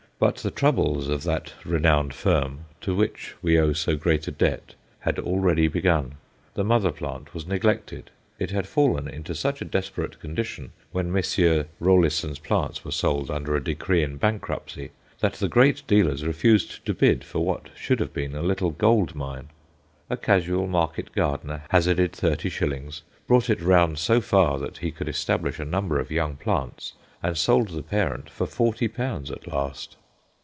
[0.23, 4.75] But the troubles of that renowned firm, to which we owe so great a debt,
[4.99, 6.13] had already begun.
[6.53, 8.11] The mother plant was neglected.
[8.37, 11.65] It had fallen into such a desperate condition when Messrs.
[11.79, 14.91] Rollisson's plants were sold, under a decree in bankruptcy,
[15.21, 19.15] that the great dealers refused to bid for what should have been a little gold
[19.15, 19.49] mine.
[20.07, 25.09] A casual market gardener hazarded thirty shillings, brought it round so far that he could
[25.09, 26.93] establish a number of young plants,
[27.23, 29.97] and sold the parent for forty pounds at last.